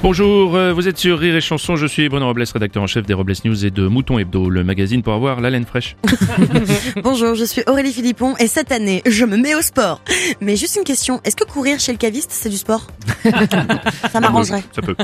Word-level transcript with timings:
Bonjour, 0.00 0.54
euh, 0.54 0.72
vous 0.72 0.86
êtes 0.86 0.96
sur 0.96 1.18
Rire 1.18 1.34
et 1.34 1.40
Chanson, 1.40 1.74
je 1.74 1.84
suis 1.84 2.08
Bruno 2.08 2.26
Robles, 2.26 2.44
rédacteur 2.52 2.80
en 2.80 2.86
chef 2.86 3.04
des 3.04 3.14
Robles 3.14 3.34
News 3.44 3.66
et 3.66 3.72
de 3.72 3.88
Mouton 3.88 4.20
Hebdo, 4.20 4.48
le 4.48 4.62
magazine 4.62 5.02
pour 5.02 5.12
avoir 5.12 5.40
la 5.40 5.50
laine 5.50 5.66
fraîche. 5.66 5.96
Bonjour, 7.02 7.34
je 7.34 7.44
suis 7.44 7.62
Aurélie 7.66 7.92
Philippon 7.92 8.36
et 8.38 8.46
cette 8.46 8.70
année, 8.70 9.02
je 9.06 9.24
me 9.24 9.36
mets 9.36 9.56
au 9.56 9.60
sport. 9.60 10.00
Mais 10.40 10.54
juste 10.54 10.76
une 10.76 10.84
question, 10.84 11.20
est-ce 11.24 11.34
que 11.34 11.42
courir 11.42 11.80
chez 11.80 11.90
le 11.90 11.98
caviste, 11.98 12.30
c'est 12.30 12.48
du 12.48 12.58
sport? 12.58 12.86
Ça 14.12 14.20
m'arrangerait. 14.20 14.62
Ça 14.70 14.82
peut. 14.82 14.94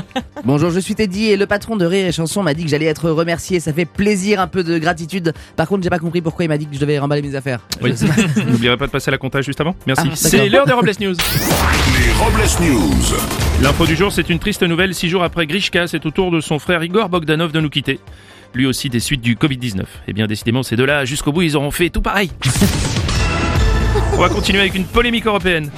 Bonjour, 0.45 0.69
je 0.69 0.79
suis 0.79 0.95
Teddy 0.95 1.25
et 1.25 1.35
le 1.35 1.45
patron 1.45 1.75
de 1.75 1.85
Rire 1.85 2.07
et 2.07 2.13
Chanson 2.13 2.41
m'a 2.41 2.53
dit 2.53 2.63
que 2.63 2.69
j'allais 2.69 2.85
être 2.85 3.09
remercié. 3.09 3.59
Ça 3.59 3.73
fait 3.73 3.85
plaisir, 3.85 4.39
un 4.39 4.47
peu 4.47 4.63
de 4.63 4.77
gratitude. 4.77 5.33
Par 5.57 5.67
contre, 5.67 5.83
j'ai 5.83 5.89
pas 5.89 5.99
compris 5.99 6.21
pourquoi 6.21 6.45
il 6.45 6.47
m'a 6.47 6.57
dit 6.57 6.67
que 6.67 6.75
je 6.75 6.79
devais 6.79 6.97
remballer 6.99 7.21
mes 7.21 7.35
affaires. 7.35 7.59
Oui. 7.81 7.93
N'oublierez 8.49 8.77
pas 8.77 8.87
de 8.87 8.91
passer 8.91 9.09
à 9.09 9.11
la 9.11 9.17
comptage 9.17 9.43
juste 9.43 9.59
avant. 9.59 9.75
Merci. 9.85 10.07
Ah, 10.09 10.15
c'est 10.15 10.47
l'heure 10.47 10.65
des 10.65 10.73
Robles 10.73 10.93
News. 11.01 11.15
Les 11.15 12.13
Robles 12.13 12.49
News. 12.61 13.15
L'info 13.61 13.85
du 13.85 13.95
jour, 13.97 14.11
c'est 14.11 14.29
une 14.29 14.39
triste 14.39 14.63
nouvelle. 14.63 14.84
Six 14.93 15.09
jours 15.09 15.23
après 15.23 15.47
Grishka, 15.47 15.87
c'est 15.87 16.05
au 16.05 16.11
tour 16.11 16.31
de 16.31 16.39
son 16.41 16.59
frère 16.59 16.83
Igor 16.83 17.09
Bogdanov 17.09 17.51
de 17.51 17.59
nous 17.59 17.69
quitter. 17.69 17.99
Lui 18.53 18.65
aussi 18.65 18.89
des 18.89 18.99
suites 18.99 19.21
du 19.21 19.35
Covid-19. 19.35 19.83
Et 20.07 20.13
bien 20.13 20.27
décidément, 20.27 20.63
ces 20.63 20.75
deux-là, 20.75 21.05
jusqu'au 21.05 21.31
bout, 21.31 21.41
ils 21.41 21.57
auront 21.57 21.71
fait 21.71 21.89
tout 21.89 22.01
pareil. 22.01 22.31
On 24.13 24.17
va 24.17 24.29
continuer 24.29 24.59
avec 24.59 24.75
une 24.75 24.85
polémique 24.85 25.25
européenne. 25.25 25.69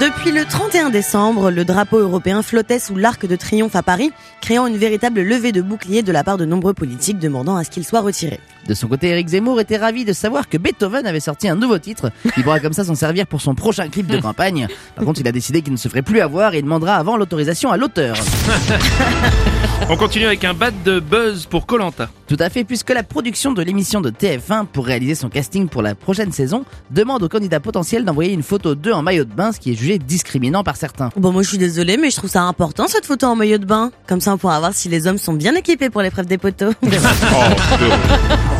Depuis 0.00 0.30
le 0.30 0.44
31 0.44 0.90
décembre, 0.90 1.50
le 1.50 1.64
drapeau 1.64 1.98
européen 1.98 2.42
flottait 2.42 2.78
sous 2.78 2.96
l'arc 2.96 3.24
de 3.26 3.36
triomphe 3.36 3.76
à 3.76 3.82
Paris, 3.82 4.12
créant 4.40 4.66
une 4.66 4.76
véritable 4.76 5.22
levée 5.22 5.52
de 5.52 5.62
bouclier 5.62 6.02
de 6.02 6.12
la 6.12 6.24
part 6.24 6.36
de 6.36 6.44
nombreux 6.44 6.74
politiques 6.74 7.18
demandant 7.18 7.56
à 7.56 7.64
ce 7.64 7.70
qu'il 7.70 7.84
soit 7.84 8.00
retiré. 8.00 8.40
De 8.68 8.74
son 8.74 8.88
côté, 8.88 9.08
Eric 9.08 9.28
Zemmour 9.28 9.60
était 9.60 9.76
ravi 9.76 10.04
de 10.04 10.12
savoir 10.12 10.48
que 10.48 10.58
Beethoven 10.58 11.06
avait 11.06 11.20
sorti 11.20 11.48
un 11.48 11.54
nouveau 11.54 11.78
titre. 11.78 12.10
Il 12.36 12.42
pourra 12.42 12.58
comme 12.58 12.72
ça 12.72 12.84
s'en 12.84 12.94
servir 12.94 13.26
pour 13.26 13.40
son 13.40 13.54
prochain 13.54 13.88
clip 13.88 14.06
de 14.06 14.18
campagne. 14.18 14.66
Par 14.94 15.04
contre, 15.04 15.20
il 15.20 15.28
a 15.28 15.32
décidé 15.32 15.62
qu'il 15.62 15.72
ne 15.72 15.78
se 15.78 15.88
ferait 15.88 16.02
plus 16.02 16.20
avoir 16.20 16.54
et 16.54 16.58
il 16.58 16.62
demandera 16.62 16.96
avant 16.96 17.16
l'autorisation 17.16 17.70
à 17.70 17.76
l'auteur. 17.76 18.16
On 19.88 19.96
continue 19.96 20.26
avec 20.26 20.44
un 20.44 20.54
bat 20.54 20.70
de 20.84 20.98
buzz 20.98 21.46
pour 21.46 21.66
Colanta. 21.66 22.08
Tout 22.26 22.36
à 22.40 22.50
fait, 22.50 22.64
puisque 22.64 22.90
la 22.90 23.04
production 23.04 23.52
de 23.52 23.62
l'émission 23.62 24.00
de 24.00 24.10
TF1 24.10 24.66
pour 24.66 24.84
réaliser 24.84 25.14
son 25.14 25.28
casting 25.28 25.68
pour 25.68 25.82
la 25.82 25.94
prochaine 25.94 26.32
saison 26.32 26.64
demande 26.90 27.22
aux 27.22 27.28
candidats 27.28 27.60
potentiels 27.60 28.04
d'envoyer 28.04 28.32
une 28.32 28.42
photo 28.42 28.74
d'eux 28.74 28.92
en 28.92 29.02
maillot 29.02 29.24
de 29.24 29.32
bain, 29.32 29.52
ce 29.52 29.60
qui 29.60 29.70
est 29.72 29.76
jugé 29.76 29.98
discriminant 29.98 30.64
par 30.64 30.76
certains. 30.76 31.10
Bon, 31.16 31.30
moi 31.30 31.42
je 31.42 31.48
suis 31.50 31.58
désolée, 31.58 31.98
mais 31.98 32.10
je 32.10 32.16
trouve 32.16 32.30
ça 32.30 32.42
important 32.42 32.88
cette 32.88 33.06
photo 33.06 33.26
en 33.26 33.36
maillot 33.36 33.58
de 33.58 33.66
bain. 33.66 33.92
Comme 34.08 34.20
ça, 34.20 34.34
on 34.34 34.38
pourra 34.38 34.58
voir 34.58 34.74
si 34.74 34.88
les 34.88 35.06
hommes 35.06 35.18
sont 35.18 35.34
bien 35.34 35.54
équipés 35.54 35.90
pour 35.90 36.02
l'épreuve 36.02 36.26
des 36.26 36.38
poteaux. 36.38 36.72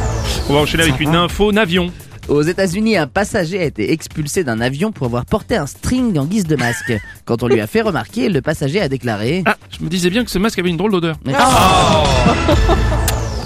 On 0.48 0.52
va 0.54 0.60
enchaîner 0.60 0.84
avec 0.84 1.00
une 1.00 1.14
info 1.16 1.52
navion. 1.52 1.92
Aux 2.28 2.42
États-Unis, 2.42 2.96
un 2.96 3.06
passager 3.06 3.60
a 3.60 3.64
été 3.64 3.92
expulsé 3.92 4.42
d'un 4.44 4.60
avion 4.60 4.90
pour 4.92 5.06
avoir 5.06 5.24
porté 5.24 5.56
un 5.56 5.66
string 5.66 6.18
en 6.18 6.24
guise 6.24 6.44
de 6.46 6.56
masque. 6.56 6.92
Quand 7.24 7.42
on 7.42 7.48
lui 7.48 7.60
a 7.60 7.66
fait 7.66 7.82
remarquer, 7.82 8.28
le 8.28 8.40
passager 8.42 8.80
a 8.80 8.88
déclaré 8.88 9.42
Ah, 9.46 9.56
je 9.76 9.84
me 9.84 9.88
disais 9.88 10.10
bien 10.10 10.24
que 10.24 10.30
ce 10.30 10.38
masque 10.38 10.58
avait 10.58 10.70
une 10.70 10.76
drôle 10.76 10.92
d'odeur. 10.92 11.16
Mais- 11.24 11.32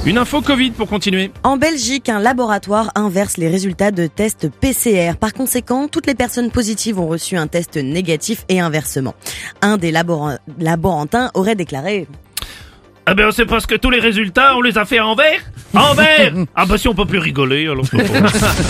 Une 0.07 0.17
info 0.17 0.41
Covid 0.41 0.71
pour 0.71 0.89
continuer. 0.89 1.31
En 1.43 1.59
Belgique, 1.59 2.09
un 2.09 2.21
laboratoire 2.21 2.91
inverse 2.95 3.37
les 3.37 3.49
résultats 3.49 3.91
de 3.91 4.07
tests 4.07 4.49
PCR. 4.49 5.13
Par 5.21 5.35
conséquent, 5.35 5.89
toutes 5.89 6.07
les 6.07 6.15
personnes 6.15 6.51
positives 6.51 6.99
ont 6.99 7.07
reçu 7.07 7.37
un 7.37 7.47
test 7.47 7.77
négatif 7.77 8.47
et 8.49 8.61
inversement. 8.61 9.15
Un 9.61 9.77
des 9.77 9.93
labora- 9.93 10.39
laborantins 10.59 11.31
aurait 11.35 11.55
déclaré 11.55 12.07
Ah 13.05 13.13
ben 13.13 13.31
c'est 13.31 13.45
parce 13.45 13.67
que 13.67 13.75
tous 13.75 13.91
les 13.91 14.01
résultats, 14.01 14.57
on 14.57 14.63
les 14.63 14.79
a 14.79 14.87
fait 14.87 14.97
à 14.97 15.07
envers 15.07 15.41
Envers 15.75 16.33
Ah 16.55 16.67
bah 16.67 16.79
si 16.79 16.89
on 16.89 16.95
peut 16.95 17.05
plus 17.07 17.19
rigoler, 17.19 17.69
alors 17.69 17.85
c'est 17.89 17.97
pas 17.97 18.21
grave. 18.21 18.67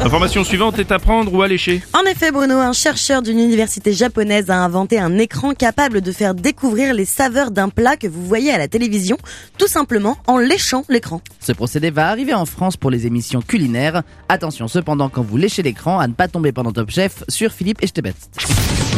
Information 0.02 0.44
suivante 0.44 0.78
est 0.78 0.90
à 0.92 0.98
prendre 0.98 1.32
ou 1.34 1.42
à 1.42 1.48
lécher. 1.48 1.82
En 1.92 2.02
effet, 2.08 2.30
Bruno, 2.30 2.54
un 2.54 2.72
chercheur 2.72 3.20
d'une 3.20 3.38
université 3.38 3.92
japonaise 3.92 4.48
a 4.48 4.56
inventé 4.56 4.98
un 4.98 5.18
écran 5.18 5.52
capable 5.54 6.00
de 6.00 6.12
faire 6.12 6.34
découvrir 6.34 6.94
les 6.94 7.04
saveurs 7.04 7.50
d'un 7.50 7.68
plat 7.68 7.96
que 7.96 8.06
vous 8.06 8.24
voyez 8.24 8.50
à 8.52 8.58
la 8.58 8.68
télévision, 8.68 9.18
tout 9.58 9.66
simplement 9.66 10.16
en 10.26 10.38
léchant 10.38 10.84
l'écran. 10.88 11.20
Ce 11.40 11.52
procédé 11.52 11.90
va 11.90 12.08
arriver 12.08 12.32
en 12.34 12.46
France 12.46 12.76
pour 12.76 12.90
les 12.90 13.06
émissions 13.06 13.42
culinaires. 13.42 14.02
Attention 14.28 14.68
cependant 14.68 15.08
quand 15.08 15.22
vous 15.22 15.36
léchez 15.36 15.62
l'écran 15.62 15.98
à 15.98 16.06
ne 16.06 16.14
pas 16.14 16.28
tomber 16.28 16.52
pendant 16.52 16.72
Top 16.72 16.90
Chef 16.90 17.24
sur 17.28 17.52
Philippe 17.52 17.82
Echtebest. 17.82 18.30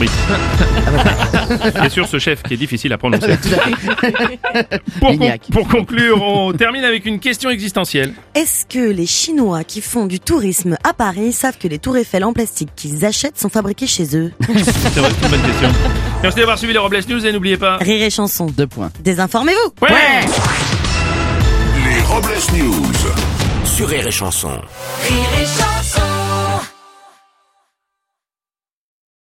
Oui. 0.00 0.08
Bien 1.74 1.88
sûr, 1.88 2.08
ce 2.08 2.18
chef 2.18 2.42
qui 2.42 2.54
est 2.54 2.56
difficile 2.56 2.92
à 2.92 2.98
prononcer. 2.98 3.26
Pour, 5.00 5.18
con- 5.18 5.32
pour 5.52 5.68
conclure, 5.68 6.22
on 6.22 6.52
termine 6.52 6.84
avec 6.84 7.06
une 7.06 7.18
question 7.20 7.50
existentielle. 7.50 8.12
Est-ce 8.34 8.66
que 8.66 8.90
les 8.90 9.06
Chinois 9.06 9.64
qui 9.64 9.80
font 9.80 10.06
du 10.06 10.20
tourisme 10.20 10.76
à 10.84 10.92
Paris 10.92 11.32
savent 11.32 11.58
que 11.58 11.68
les 11.68 11.78
tours 11.78 11.96
Eiffel 11.96 12.24
en 12.24 12.32
plastique 12.32 12.70
qu'ils 12.76 13.04
achètent 13.04 13.38
sont 13.38 13.48
fabriqués 13.48 13.86
chez 13.86 14.16
eux? 14.16 14.32
C'est 14.40 14.52
vrai, 15.00 15.10
c'est 15.20 15.24
une 15.26 15.30
bonne 15.30 15.42
question. 15.42 15.68
Merci 16.22 16.38
d'avoir 16.38 16.58
suivi 16.58 16.72
les 16.72 16.78
Robles 16.78 17.00
News 17.08 17.26
et 17.26 17.32
n'oubliez 17.32 17.56
pas... 17.56 17.76
Rire 17.78 18.02
et 18.02 18.10
chanson. 18.10 18.46
Deux 18.46 18.66
points. 18.66 18.90
Désinformez-vous 19.00 19.72
Ouais 19.84 20.20
Les 21.84 22.00
Robles 22.02 22.28
News. 22.54 22.92
Sur 23.64 23.88
Rire 23.88 24.06
et 24.06 24.10
Chanson. 24.10 24.48
Rire 24.48 25.28
et 25.40 25.44
chanson 25.46 25.69